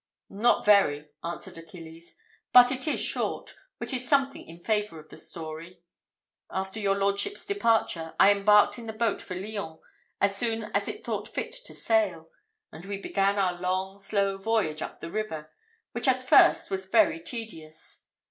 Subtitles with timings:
[0.31, 2.15] "Not very," answered Achilles;
[2.51, 5.83] "but it is short, which is something in favour of a story.
[6.49, 9.77] After your lordship's departure, I embarked in the boat for Lyons,
[10.19, 12.31] as soon as it thought fit to sail,
[12.71, 15.51] and we began our long slow voyage up the river,
[15.91, 18.01] which at first was very tedious.